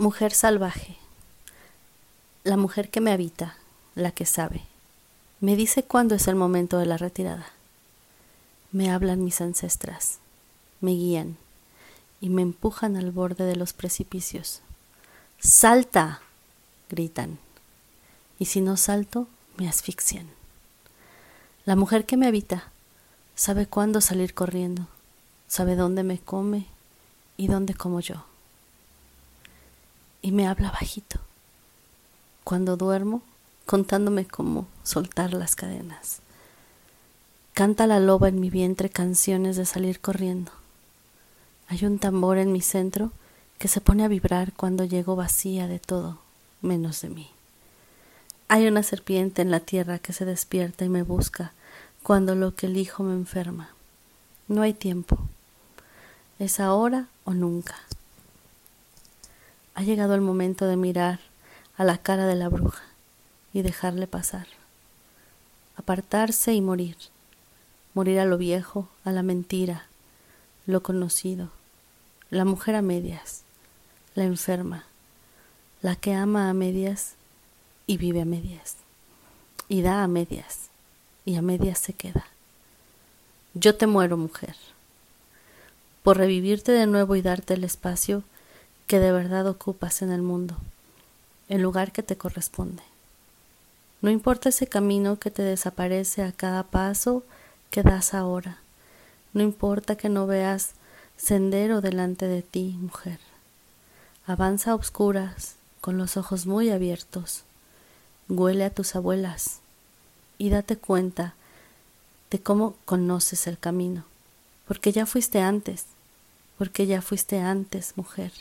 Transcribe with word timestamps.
Mujer 0.00 0.32
salvaje, 0.32 0.96
la 2.42 2.56
mujer 2.56 2.88
que 2.88 3.02
me 3.02 3.12
habita, 3.12 3.58
la 3.94 4.12
que 4.12 4.24
sabe, 4.24 4.62
me 5.40 5.56
dice 5.56 5.82
cuándo 5.82 6.14
es 6.14 6.26
el 6.26 6.36
momento 6.36 6.78
de 6.78 6.86
la 6.86 6.96
retirada. 6.96 7.48
Me 8.72 8.90
hablan 8.90 9.22
mis 9.22 9.42
ancestras, 9.42 10.16
me 10.80 10.92
guían 10.92 11.36
y 12.18 12.30
me 12.30 12.40
empujan 12.40 12.96
al 12.96 13.10
borde 13.10 13.44
de 13.44 13.56
los 13.56 13.74
precipicios. 13.74 14.62
¡Salta! 15.38 16.22
gritan. 16.88 17.38
Y 18.38 18.46
si 18.46 18.62
no 18.62 18.78
salto, 18.78 19.26
me 19.58 19.68
asfixian. 19.68 20.30
La 21.66 21.76
mujer 21.76 22.06
que 22.06 22.16
me 22.16 22.26
habita 22.26 22.72
sabe 23.34 23.66
cuándo 23.66 24.00
salir 24.00 24.32
corriendo, 24.32 24.86
sabe 25.46 25.76
dónde 25.76 26.04
me 26.04 26.18
come 26.18 26.64
y 27.36 27.48
dónde 27.48 27.74
como 27.74 28.00
yo 28.00 28.29
y 30.22 30.32
me 30.32 30.46
habla 30.46 30.70
bajito. 30.70 31.20
Cuando 32.44 32.76
duermo, 32.76 33.22
contándome 33.66 34.24
cómo 34.24 34.66
soltar 34.82 35.32
las 35.32 35.56
cadenas. 35.56 36.20
Canta 37.54 37.86
la 37.86 38.00
loba 38.00 38.28
en 38.28 38.40
mi 38.40 38.50
vientre 38.50 38.90
canciones 38.90 39.56
de 39.56 39.66
salir 39.66 40.00
corriendo. 40.00 40.52
Hay 41.68 41.84
un 41.84 41.98
tambor 41.98 42.38
en 42.38 42.52
mi 42.52 42.60
centro 42.60 43.12
que 43.58 43.68
se 43.68 43.80
pone 43.80 44.04
a 44.04 44.08
vibrar 44.08 44.52
cuando 44.52 44.84
llego 44.84 45.16
vacía 45.16 45.68
de 45.68 45.78
todo, 45.78 46.18
menos 46.62 47.02
de 47.02 47.10
mí. 47.10 47.30
Hay 48.48 48.66
una 48.66 48.82
serpiente 48.82 49.42
en 49.42 49.50
la 49.50 49.60
tierra 49.60 49.98
que 49.98 50.12
se 50.12 50.24
despierta 50.24 50.84
y 50.84 50.88
me 50.88 51.02
busca 51.02 51.52
cuando 52.02 52.34
lo 52.34 52.54
que 52.54 52.66
elijo 52.66 53.02
me 53.02 53.12
enferma. 53.12 53.70
No 54.48 54.62
hay 54.62 54.72
tiempo. 54.72 55.18
Es 56.38 56.58
ahora 56.58 57.06
o 57.24 57.34
nunca 57.34 57.76
ha 59.80 59.82
llegado 59.82 60.14
el 60.14 60.20
momento 60.20 60.66
de 60.66 60.76
mirar 60.76 61.20
a 61.74 61.84
la 61.84 61.96
cara 61.96 62.26
de 62.26 62.34
la 62.34 62.50
bruja 62.50 62.82
y 63.54 63.62
dejarle 63.62 64.06
pasar, 64.06 64.46
apartarse 65.74 66.52
y 66.52 66.60
morir, 66.60 66.98
morir 67.94 68.20
a 68.20 68.26
lo 68.26 68.36
viejo, 68.36 68.90
a 69.04 69.10
la 69.10 69.22
mentira, 69.22 69.86
lo 70.66 70.82
conocido, 70.82 71.48
la 72.28 72.44
mujer 72.44 72.74
a 72.74 72.82
medias, 72.82 73.40
la 74.14 74.24
enferma, 74.24 74.84
la 75.80 75.96
que 75.96 76.12
ama 76.12 76.50
a 76.50 76.52
medias 76.54 77.14
y 77.86 77.96
vive 77.96 78.20
a 78.20 78.26
medias, 78.26 78.76
y 79.66 79.80
da 79.80 80.02
a 80.02 80.08
medias, 80.08 80.68
y 81.24 81.36
a 81.36 81.42
medias 81.42 81.78
se 81.78 81.94
queda. 81.94 82.26
Yo 83.54 83.74
te 83.74 83.86
muero, 83.86 84.18
mujer, 84.18 84.56
por 86.02 86.18
revivirte 86.18 86.70
de 86.70 86.86
nuevo 86.86 87.16
y 87.16 87.22
darte 87.22 87.54
el 87.54 87.64
espacio 87.64 88.24
que 88.90 88.98
de 88.98 89.12
verdad 89.12 89.46
ocupas 89.46 90.02
en 90.02 90.10
el 90.10 90.20
mundo, 90.20 90.56
el 91.48 91.62
lugar 91.62 91.92
que 91.92 92.02
te 92.02 92.16
corresponde. 92.16 92.82
No 94.02 94.10
importa 94.10 94.48
ese 94.48 94.66
camino 94.66 95.16
que 95.16 95.30
te 95.30 95.44
desaparece 95.44 96.24
a 96.24 96.32
cada 96.32 96.64
paso 96.64 97.22
que 97.70 97.84
das 97.84 98.14
ahora. 98.14 98.58
No 99.32 99.44
importa 99.44 99.94
que 99.94 100.08
no 100.08 100.26
veas 100.26 100.72
sendero 101.16 101.80
delante 101.80 102.26
de 102.26 102.42
ti, 102.42 102.76
mujer. 102.80 103.20
Avanza 104.26 104.72
a 104.72 104.74
obscuras, 104.74 105.54
con 105.80 105.96
los 105.96 106.16
ojos 106.16 106.46
muy 106.46 106.70
abiertos. 106.70 107.44
Huele 108.28 108.64
a 108.64 108.70
tus 108.70 108.96
abuelas 108.96 109.60
y 110.36 110.50
date 110.50 110.76
cuenta 110.76 111.34
de 112.32 112.42
cómo 112.42 112.74
conoces 112.86 113.46
el 113.46 113.56
camino, 113.56 114.02
porque 114.66 114.90
ya 114.90 115.06
fuiste 115.06 115.40
antes, 115.40 115.86
porque 116.58 116.88
ya 116.88 117.02
fuiste 117.02 117.38
antes, 117.38 117.92
mujer. 117.94 118.32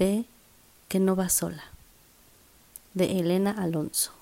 Ve 0.00 0.24
que 0.88 0.98
no 0.98 1.14
va 1.14 1.28
sola. 1.28 1.64
De 2.94 3.20
Elena 3.20 3.50
Alonso. 3.50 4.12